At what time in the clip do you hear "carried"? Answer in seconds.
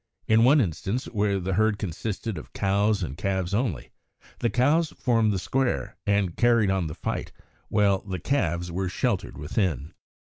6.35-6.71